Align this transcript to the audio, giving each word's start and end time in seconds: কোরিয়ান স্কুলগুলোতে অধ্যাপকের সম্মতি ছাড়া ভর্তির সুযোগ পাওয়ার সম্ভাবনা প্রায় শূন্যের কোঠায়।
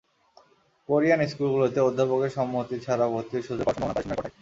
কোরিয়ান 0.89 1.21
স্কুলগুলোতে 1.31 1.79
অধ্যাপকের 1.81 2.31
সম্মতি 2.37 2.75
ছাড়া 2.85 3.05
ভর্তির 3.13 3.45
সুযোগ 3.47 3.65
পাওয়ার 3.65 3.77
সম্ভাবনা 3.77 3.91
প্রায় 3.91 4.03
শূন্যের 4.03 4.19
কোঠায়। 4.19 4.35